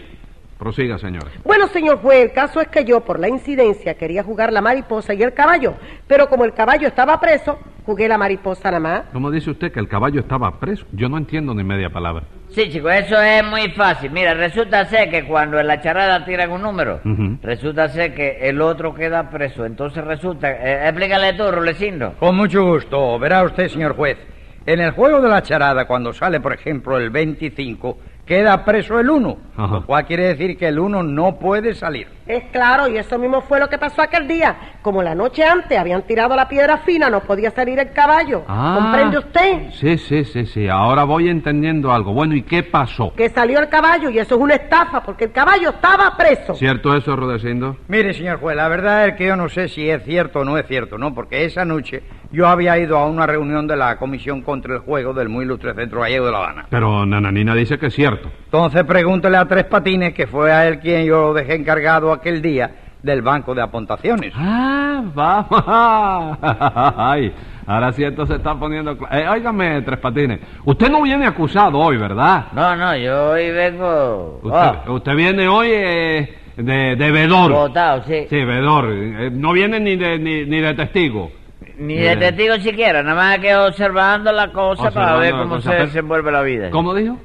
Prosiga, 0.57 0.97
señora. 0.97 1.27
Bueno, 1.45 1.67
señor 1.67 2.01
juez, 2.01 2.25
el 2.25 2.31
caso 2.33 2.59
es 2.59 2.67
que 2.67 2.83
yo, 2.83 3.01
por 3.01 3.19
la 3.19 3.29
incidencia, 3.29 3.93
quería 3.93 4.23
jugar 4.23 4.51
la 4.51 4.61
mariposa 4.61 5.13
y 5.13 5.21
el 5.21 5.33
caballo, 5.33 5.75
pero 6.07 6.27
como 6.27 6.43
el 6.43 6.53
caballo 6.53 6.87
estaba 6.87 7.19
preso, 7.19 7.59
jugué 7.89 8.07
la 8.07 8.19
mariposa 8.19 8.69
nada 8.69 8.79
más. 8.79 9.01
¿Cómo 9.11 9.31
dice 9.31 9.49
usted 9.49 9.71
que 9.71 9.79
el 9.79 9.87
caballo 9.87 10.19
estaba 10.19 10.59
preso? 10.59 10.85
Yo 10.91 11.09
no 11.09 11.17
entiendo 11.17 11.55
ni 11.55 11.63
media 11.63 11.89
palabra. 11.89 12.23
Sí, 12.49 12.69
chicos, 12.69 12.91
eso 12.93 13.19
es 13.19 13.43
muy 13.43 13.71
fácil. 13.71 14.11
Mira, 14.11 14.35
resulta 14.35 14.85
ser 14.85 15.09
que 15.09 15.25
cuando 15.25 15.59
en 15.59 15.65
la 15.65 15.81
charada 15.81 16.23
tiran 16.23 16.51
un 16.51 16.61
número, 16.61 16.99
Ujú. 17.03 17.39
resulta 17.41 17.87
ser 17.89 18.13
que 18.13 18.47
el 18.47 18.61
otro 18.61 18.93
queda 18.93 19.27
preso. 19.31 19.65
Entonces 19.65 20.03
resulta... 20.03 20.51
eh, 20.51 20.87
explícale 20.87 21.33
tú, 21.33 21.49
Rulecindo. 21.51 22.13
Con 22.19 22.35
mucho 22.35 22.63
gusto. 22.63 23.17
Verá 23.17 23.43
usted, 23.43 23.67
señor 23.69 23.95
juez. 23.95 24.19
En 24.67 24.79
el 24.81 24.91
juego 24.91 25.19
de 25.19 25.29
la 25.29 25.41
charada, 25.41 25.85
cuando 25.87 26.13
sale, 26.13 26.39
por 26.41 26.53
ejemplo, 26.53 26.95
el 26.97 27.09
25, 27.09 27.97
queda 28.23 28.63
preso 28.63 28.99
el 28.99 29.09
1. 29.09 29.37
Ajá. 29.57 29.73
Lo 29.77 29.85
cual 29.87 30.05
quiere 30.05 30.27
decir 30.27 30.55
que 30.57 30.67
el 30.67 30.77
1 30.77 31.01
no 31.01 31.39
puede 31.39 31.73
salir. 31.73 32.07
Es 32.29 32.43
claro, 32.51 32.87
y 32.87 32.95
eso 32.95 33.17
mismo 33.17 33.41
fue 33.41 33.59
lo 33.59 33.67
que 33.67 33.79
pasó 33.79 34.03
aquel 34.03 34.27
día. 34.27 34.55
Como 34.83 35.01
la 35.01 35.15
noche 35.15 35.43
antes 35.43 35.75
habían 35.75 36.03
tirado 36.03 36.35
la 36.35 36.47
piedra 36.47 36.77
fina, 36.77 37.09
no 37.09 37.21
podía 37.21 37.49
salir 37.49 37.79
el 37.79 37.91
caballo. 37.91 38.43
Ah. 38.47 38.77
¿Comprende 38.79 39.17
usted? 39.17 39.71
Sí, 39.71 39.97
sí, 39.97 40.23
sí, 40.23 40.45
sí. 40.45 40.67
Ahora 40.67 41.05
voy 41.05 41.27
entendiendo 41.27 41.91
algo. 41.91 42.13
Bueno, 42.13 42.35
¿y 42.35 42.43
qué 42.43 42.61
pasó? 42.61 43.11
Que 43.15 43.29
salió 43.29 43.57
el 43.57 43.67
caballo 43.67 44.11
y 44.11 44.19
eso 44.19 44.35
es 44.35 44.41
una 44.41 44.53
estafa, 44.53 45.01
porque 45.01 45.23
el 45.23 45.31
caballo 45.31 45.71
estaba 45.71 46.15
preso. 46.15 46.53
¿Cierto 46.53 46.95
eso, 46.95 47.15
Rudecindo? 47.15 47.77
Mire, 47.87 48.13
señor 48.13 48.39
juez, 48.39 48.55
la 48.55 48.67
verdad 48.67 49.07
es 49.07 49.15
que 49.15 49.25
yo 49.25 49.35
no 49.35 49.49
sé 49.49 49.67
si 49.67 49.89
es 49.89 50.03
cierto 50.03 50.41
o 50.41 50.45
no 50.45 50.55
es 50.59 50.67
cierto, 50.67 50.99
¿no? 50.99 51.15
Porque 51.15 51.45
esa 51.45 51.65
noche 51.65 52.03
yo 52.31 52.47
había 52.47 52.77
ido 52.77 52.95
a 52.95 53.07
una 53.07 53.25
reunión 53.25 53.65
de 53.65 53.75
la 53.75 53.97
Comisión 53.97 54.43
contra 54.43 54.75
el 54.75 54.81
Juego 54.81 55.15
del 55.15 55.29
muy 55.29 55.45
ilustre 55.45 55.73
Centro 55.73 56.01
Gallego 56.01 56.27
de 56.27 56.31
La 56.31 56.37
Habana. 56.37 56.67
Pero 56.69 57.07
Nananina 57.07 57.55
dice 57.55 57.79
que 57.79 57.87
es 57.87 57.95
cierto. 57.95 58.29
Entonces 58.45 58.83
pregúntele 58.83 59.37
a 59.37 59.45
Tres 59.45 59.65
Patines, 59.65 60.13
que 60.13 60.27
fue 60.27 60.51
a 60.51 60.67
él 60.67 60.79
quien 60.79 61.05
yo 61.05 61.33
dejé 61.33 61.55
encargado 61.55 62.18
aquel 62.19 62.41
día 62.41 62.69
del 63.01 63.21
banco 63.21 63.55
de 63.55 63.61
apuntaciones. 63.61 64.33
Ah, 64.35 65.01
vamos. 65.15 66.35
Ay, 66.97 67.33
ahora 67.65 67.91
sí 67.93 68.03
esto 68.03 68.25
se 68.25 68.35
está 68.35 68.55
poniendo... 68.55 68.97
Eh, 69.11 69.27
óigame, 69.27 69.81
Tres 69.83 69.99
Patines. 69.99 70.39
Usted 70.65 70.89
no 70.89 71.01
viene 71.01 71.25
acusado 71.25 71.77
hoy, 71.79 71.97
¿verdad? 71.97 72.47
No, 72.53 72.75
no, 72.75 72.95
yo 72.97 73.31
hoy 73.31 73.51
vengo... 73.51 74.39
Usted, 74.43 74.57
Ah, 74.59 74.83
usted 74.89 75.15
viene 75.15 75.47
hoy 75.47 75.67
eh, 75.71 76.35
de, 76.57 76.95
de 76.97 77.11
vedor. 77.11 77.51
votado, 77.51 78.03
sí. 78.03 78.25
Sí, 78.29 78.43
vedor. 78.43 78.89
Eh, 78.91 79.29
no 79.31 79.53
viene 79.53 79.79
ni 79.79 79.95
de, 79.95 80.19
ni, 80.19 80.45
ni 80.45 80.59
de 80.59 80.73
testigo. 80.73 81.31
Ni 81.77 81.93
Eh, 81.97 82.15
de 82.15 82.17
testigo 82.17 82.55
siquiera, 82.57 83.01
nada 83.01 83.15
más 83.15 83.39
que 83.39 83.55
observando 83.55 84.31
la 84.33 84.51
cosa 84.51 84.91
para 84.91 85.15
ver 85.15 85.31
cómo 85.31 85.55
cosa, 85.55 85.61
se 85.61 85.69
pero- 85.69 85.85
desenvuelve 85.85 86.31
la 86.33 86.41
vida. 86.41 86.69
¿Cómo 86.69 86.93
dijo? 86.93 87.17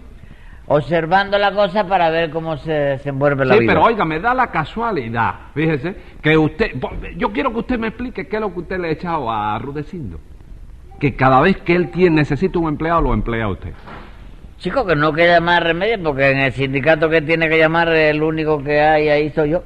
Observando 0.67 1.37
la 1.39 1.53
cosa 1.53 1.87
para 1.87 2.09
ver 2.11 2.31
cómo 2.31 2.57
se 2.57 2.73
desenvuelve 2.73 3.45
la 3.45 3.55
Sí, 3.55 3.61
vida. 3.61 3.73
pero 3.75 3.85
oiga, 3.85 4.05
me 4.07 4.19
da 4.19 4.33
la 4.33 4.47
casualidad, 4.51 5.35
fíjese, 5.55 5.95
que 6.23 6.39
usted... 6.39 6.73
Yo 7.17 7.33
quiero 7.33 7.53
que 7.53 7.59
usted 7.59 7.79
me 7.79 7.89
explique 7.89 8.27
qué 8.27 8.37
es 8.37 8.41
lo 8.41 8.53
que 8.53 8.61
usted 8.61 8.79
le 8.81 8.89
ha 8.89 8.93
echado 8.93 9.31
a 9.31 9.59
Rudecindo. 9.59 10.19
Que 10.99 11.15
cada 11.15 11.41
vez 11.43 11.59
que 11.59 11.75
él 11.75 11.91
tiene, 11.91 12.17
necesita 12.17 12.59
un 12.59 12.69
empleado, 12.69 13.03
lo 13.03 13.13
emplea 13.13 13.47
usted. 13.49 13.73
Chico, 14.59 14.87
que 14.87 14.97
no 14.97 15.13
queda 15.13 15.41
más 15.41 15.63
remedio 15.63 16.03
porque 16.03 16.31
en 16.31 16.39
el 16.39 16.53
sindicato 16.53 17.11
que 17.11 17.21
tiene 17.21 17.49
que 17.51 17.59
llamar 17.59 17.89
el 17.89 18.23
único 18.23 18.63
que 18.63 18.81
hay 18.81 19.09
ahí 19.11 19.31
soy 19.31 19.51
yo. 19.51 19.63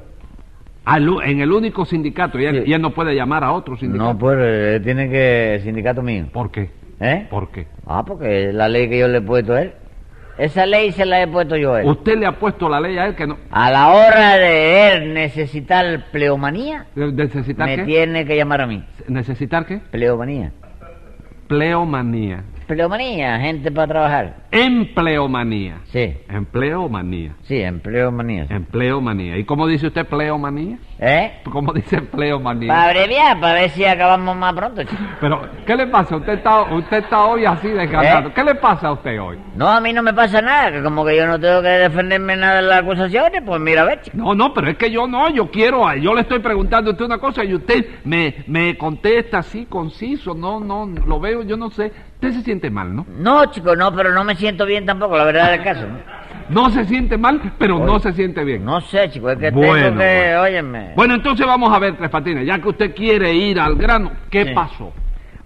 Al 0.83 1.07
u- 1.07 1.21
en 1.21 1.39
el 1.39 1.51
único 1.51 1.85
sindicato, 1.85 2.37
y 2.39 2.45
él, 2.45 2.63
Sí. 2.65 2.71
y 2.71 2.73
él 2.73 2.81
no 2.81 2.89
puede 2.91 3.13
llamar 3.15 3.43
a 3.45 3.53
otro 3.53 3.77
sindicato. 3.77 4.13
No, 4.13 4.19
pues 4.19 4.81
tiene 4.83 5.09
que... 5.09 5.61
sindicato 5.63 6.01
mío. 6.01 6.25
¿Por 6.33 6.51
qué? 6.51 6.71
¿Eh? 6.99 7.27
¿Por 7.29 7.51
qué? 7.51 7.67
Ah, 7.85 8.03
porque 8.05 8.49
es 8.49 8.53
la 8.55 8.67
ley 8.67 8.89
que 8.89 8.99
yo 8.99 9.07
le 9.07 9.19
he 9.19 9.21
puesto 9.21 9.53
a 9.53 9.61
él. 9.61 9.73
Esa 10.39 10.65
ley 10.65 10.93
se 10.93 11.05
la 11.05 11.21
he 11.21 11.27
puesto 11.27 11.57
yo 11.57 11.73
a 11.73 11.81
él. 11.81 11.87
Usted 11.87 12.17
le 12.17 12.25
ha 12.25 12.31
puesto 12.31 12.69
la 12.69 12.79
ley 12.79 12.97
a 12.97 13.07
él 13.07 13.15
que 13.15 13.27
no... 13.27 13.37
A 13.51 13.69
la 13.69 13.89
hora 13.89 14.37
de 14.37 14.93
él 14.93 15.13
necesitar 15.13 16.05
pleomanía, 16.13 16.85
¿Necesitar 16.95 17.67
me 17.67 17.75
qué? 17.75 17.83
tiene 17.83 18.25
que 18.25 18.37
llamar 18.37 18.61
a 18.61 18.67
mí. 18.67 18.83
¿Necesitar 19.09 19.65
qué? 19.65 19.81
Pleomanía. 19.91 20.53
Pleomanía. 21.47 22.43
Pleomanía, 22.69 23.39
gente 23.39 23.71
para 23.71 23.87
trabajar. 23.87 24.35
Empleomanía. 24.51 25.79
Sí, 25.85 26.15
Empleomanía. 26.29 27.33
sí, 27.41 27.59
empleomanía. 27.63 28.45
Empleomanía. 28.47 29.37
¿Y 29.37 29.43
cómo 29.43 29.65
dice 29.65 29.87
usted 29.87 30.05
pleomanía? 30.05 30.77
¿Eh? 30.99 31.41
¿Cómo 31.51 31.73
dice 31.73 31.95
empleomanía? 31.95 32.67
Para 32.67 32.89
abreviar, 32.89 33.39
para 33.39 33.53
ver 33.55 33.71
si 33.71 33.83
acabamos 33.83 34.35
más 34.35 34.53
pronto, 34.53 34.83
chico. 34.83 35.01
Pero, 35.19 35.49
¿qué 35.65 35.75
le 35.75 35.87
pasa? 35.87 36.17
Usted 36.17 36.33
está, 36.33 36.61
usted 36.61 36.97
está 36.97 37.25
hoy 37.25 37.43
así 37.43 37.69
desgastado. 37.69 38.27
¿Eh? 38.29 38.31
¿Qué 38.35 38.43
le 38.43 38.53
pasa 38.53 38.89
a 38.89 38.93
usted 38.93 39.19
hoy? 39.19 39.39
No, 39.55 39.67
a 39.67 39.81
mí 39.81 39.91
no 39.91 40.03
me 40.03 40.13
pasa 40.13 40.39
nada, 40.39 40.71
que 40.71 40.83
como 40.83 41.03
que 41.03 41.17
yo 41.17 41.25
no 41.25 41.39
tengo 41.39 41.63
que 41.63 41.69
defenderme 41.69 42.35
nada 42.35 42.57
de 42.57 42.61
las 42.67 42.83
acusaciones, 42.83 43.41
pues 43.43 43.59
mira, 43.59 43.81
a 43.81 43.85
ver, 43.85 44.01
chico. 44.03 44.15
No, 44.15 44.35
no, 44.35 44.53
pero 44.53 44.69
es 44.69 44.77
que 44.77 44.91
yo 44.91 45.07
no, 45.07 45.27
yo 45.29 45.49
quiero, 45.49 45.91
yo 45.95 46.13
le 46.13 46.21
estoy 46.21 46.37
preguntando 46.37 46.91
a 46.91 46.93
usted 46.93 47.05
una 47.05 47.17
cosa 47.17 47.43
y 47.43 47.55
usted 47.55 47.83
me, 48.03 48.43
me 48.45 48.77
contesta 48.77 49.39
así, 49.39 49.65
conciso, 49.65 50.35
no, 50.35 50.59
no, 50.59 50.85
lo 50.85 51.19
veo, 51.19 51.41
yo 51.41 51.57
no 51.57 51.71
sé. 51.71 51.91
Usted 52.21 52.33
se 52.33 52.41
siente 52.43 52.69
mal, 52.69 52.93
¿no? 52.93 53.05
No, 53.17 53.45
chico, 53.45 53.77
no, 53.77 53.95
pero 53.95 54.11
no 54.11 54.25
me 54.25 54.35
siento 54.35 54.65
bien 54.65 54.85
tampoco, 54.85 55.15
la 55.17 55.23
verdad 55.23 55.51
del 55.51 55.63
caso. 55.63 55.87
¿no? 55.87 55.99
No 56.49 56.69
se 56.69 56.83
siente 56.83 57.17
mal, 57.17 57.53
pero 57.57 57.79
no 57.79 57.97
se 57.99 58.11
siente 58.11 58.43
bien. 58.43 58.65
No 58.65 58.81
sé, 58.81 59.09
chico, 59.09 59.29
es 59.29 59.37
que 59.37 59.51
Bueno, 59.51 59.85
tengo 59.85 59.99
que, 59.99 60.17
bueno. 60.27 60.41
óyeme. 60.41 60.91
Bueno, 60.97 61.13
entonces 61.15 61.45
vamos 61.47 61.73
a 61.73 61.79
ver, 61.79 61.95
Tres 61.95 62.09
Patines, 62.09 62.45
ya 62.45 62.59
que 62.59 62.67
usted 62.67 62.93
quiere 62.93 63.33
ir 63.33 63.57
al 63.57 63.75
grano, 63.75 64.11
¿qué 64.29 64.43
Sí. 64.43 64.51
pasó? 64.53 64.91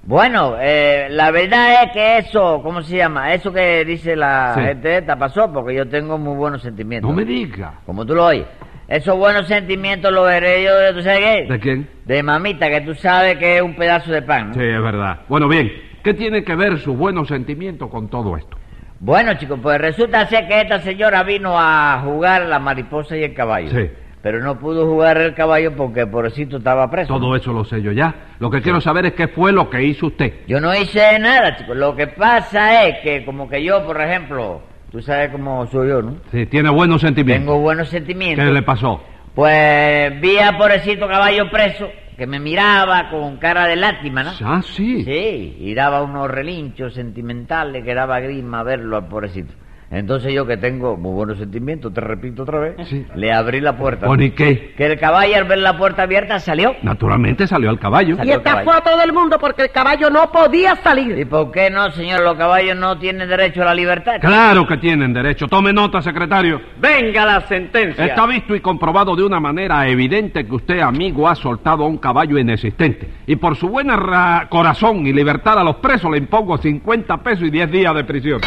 Bueno, 0.02 0.56
eh, 0.60 1.10
la 1.12 1.30
verdad 1.30 1.84
es 1.84 1.92
que 1.92 2.18
eso, 2.18 2.60
¿cómo 2.64 2.82
se 2.82 2.98
llama? 2.98 3.36
Eso 3.36 3.54
que 3.54 3.86
dice 3.86 4.16
la 4.16 4.54
Sí. 4.56 4.62
gente 4.62 4.98
esta 4.98 5.16
pasó 5.16 5.54
porque 5.54 5.76
yo 5.76 5.88
tengo 5.88 6.18
muy 6.18 6.36
buenos 6.36 6.64
sentimientos. 6.64 7.08
No 7.08 7.16
me 7.16 7.24
diga. 7.24 7.76
Como 7.86 8.04
tú 8.04 8.16
lo 8.16 8.26
oyes. 8.26 8.48
Esos 8.88 9.16
buenos 9.16 9.48
sentimientos 9.48 10.12
los 10.12 10.26
veré 10.26 10.64
yo 10.64 10.76
de, 10.76 10.92
¿tú 10.94 11.04
sabes 11.04 11.20
qué? 11.20 11.46
¿De 11.54 11.60
quién? 11.60 11.88
De 12.06 12.24
mamita, 12.24 12.68
que 12.68 12.82
tú 12.82 12.96
sabes 12.96 13.38
que 13.38 13.58
es 13.58 13.62
un 13.62 13.76
pedazo 13.76 14.12
de 14.12 14.24
pan, 14.24 14.48
¿no? 14.50 14.54
Sí, 14.56 14.62
es 14.64 14.82
verdad. 14.82 15.20
Bueno, 15.30 15.48
bien, 15.48 15.72
¿qué 16.04 16.14
tiene 16.14 16.44
que 16.44 16.56
ver 16.56 16.80
sus 16.80 16.98
buenos 16.98 17.28
sentimientos 17.28 17.90
con 17.90 18.10
todo 18.10 18.38
esto? 18.38 18.58
Bueno, 19.00 19.34
chicos, 19.36 19.60
pues 19.62 19.80
resulta 19.82 20.26
ser 20.28 20.48
que 20.48 20.62
esta 20.62 20.80
señora 20.80 21.24
vino 21.24 21.56
a 21.58 22.02
jugar 22.04 22.46
la 22.46 22.60
mariposa 22.60 23.18
y 23.18 23.24
el 23.24 23.34
caballo. 23.34 23.70
Sí. 23.70 23.90
Pero 24.22 24.40
no 24.42 24.58
pudo 24.58 24.86
jugar 24.88 25.18
el 25.18 25.34
caballo 25.34 25.76
porque 25.76 26.08
pobrecito 26.08 26.56
estaba 26.58 26.90
preso. 26.90 27.14
Todo 27.14 27.36
eso 27.36 27.52
lo 27.52 27.66
sé 27.66 27.82
yo 27.82 27.92
ya. 27.92 28.16
Lo 28.40 28.50
que 28.50 28.62
quiero 28.62 28.80
saber 28.80 29.06
es 29.08 29.14
qué 29.14 29.28
fue 29.28 29.52
lo 29.52 29.70
que 29.70 29.84
hizo 29.84 30.08
usted. 30.08 30.46
Yo 30.48 30.62
no 30.62 30.74
hice 30.74 31.20
nada, 31.20 31.58
chicos. 31.58 31.76
Lo 31.76 31.94
que 31.94 32.08
pasa 32.08 32.86
es 32.86 33.00
que 33.04 33.26
como 33.26 33.50
que 33.50 33.62
yo, 33.62 33.86
por 33.86 34.00
ejemplo, 34.00 34.62
tú 34.90 35.02
sabes 35.02 35.30
cómo 35.30 35.68
soy 35.68 35.90
yo, 35.90 36.02
¿no? 36.02 36.16
Sí, 36.32 36.46
tiene 36.46 36.70
buenos 36.70 37.02
sentimientos. 37.02 37.46
Tengo 37.46 37.60
buenos 37.60 37.90
¿Qué 37.90 37.98
sentimientos. 37.98 38.46
le 38.46 38.62
pasó? 38.62 39.04
Pues 39.36 40.22
vi 40.22 40.38
a 40.38 40.58
pobrecito 40.58 41.06
caballo 41.10 41.50
preso 41.52 41.90
que 42.24 42.28
me 42.28 42.40
miraba 42.40 43.10
con 43.10 43.36
cara 43.36 43.66
de 43.66 43.76
lástima, 43.76 44.24
¿no? 44.24 44.32
Ah, 44.46 44.62
sí. 44.62 45.04
Sí, 45.04 45.58
y 45.60 45.74
daba 45.74 46.04
unos 46.04 46.32
relinchos 46.32 46.94
sentimentales 46.94 47.84
que 47.84 47.94
daba 47.94 48.22
grima 48.22 48.64
verlo 48.64 48.96
al 48.96 49.10
pobrecito. 49.10 49.54
Entonces 49.94 50.34
yo 50.34 50.46
que 50.48 50.58
tengo 50.58 50.98
muy 50.98 51.12
buenos 51.14 51.38
sentimientos, 51.38 51.94
te 51.94 52.02
repito 52.02 52.42
otra 52.44 52.60
vez, 52.60 52.76
Sí. 52.90 53.06
le 53.16 53.32
abrí 53.32 53.62
la 53.62 53.78
puerta. 53.78 54.08
¿y 54.20 54.32
qué? 54.32 54.74
Que 54.76 54.88
el 54.88 55.00
caballo 55.00 55.36
al 55.36 55.44
ver 55.44 55.60
la 55.60 55.78
puerta 55.78 56.04
abierta 56.04 56.40
salió. 56.40 56.76
Naturalmente 56.82 57.46
salió 57.46 57.70
al 57.70 57.78
caballo. 57.80 58.16
Y 58.16 58.18
Salió 58.18 58.38
estafó 58.38 58.74
a 58.74 58.82
todo 58.82 59.02
el 59.04 59.14
mundo 59.14 59.38
porque 59.40 59.62
el 59.64 59.70
caballo 59.72 60.10
no 60.10 60.32
podía 60.32 60.74
¿Y 60.74 60.84
salir. 60.84 61.28
por 61.30 61.52
qué 61.52 61.70
no, 61.70 61.92
señor? 61.92 62.22
Los 62.22 62.36
caballos 62.36 62.76
no 62.76 62.98
tienen 62.98 63.30
derecho 63.30 63.62
a 63.62 63.66
la 63.66 63.76
libertad. 63.76 64.14
Claro 64.20 64.66
que 64.66 64.78
tienen 64.78 65.14
derecho. 65.14 65.48
Tome 65.48 65.72
nota, 65.72 66.02
secretario. 66.02 66.60
Venga 66.80 67.26
la 67.26 67.42
sentencia. 67.42 68.04
Está 68.06 68.26
visto 68.26 68.56
y 68.56 68.62
comprobado 68.62 69.16
de 69.16 69.24
una 69.24 69.40
manera 69.40 69.88
evidente 69.88 70.44
que 70.46 70.56
usted, 70.56 70.80
amigo, 70.80 71.30
ha 71.30 71.36
soltado 71.36 71.84
a 71.84 71.88
un 71.88 71.98
caballo 71.98 72.40
inexistente. 72.40 73.08
Y 73.28 73.36
por 73.36 73.56
su 73.56 73.70
buena 73.70 73.96
ra- 73.96 74.48
corazón 74.50 75.06
y 75.06 75.14
libertad 75.14 75.60
a 75.60 75.64
los 75.64 75.76
presos 75.76 76.10
le 76.10 76.18
impongo 76.18 76.58
50 76.58 77.18
pesos 77.18 77.44
y 77.48 77.52
10 77.52 77.70
días 77.70 77.94
de 77.94 78.04
prisión. 78.04 78.42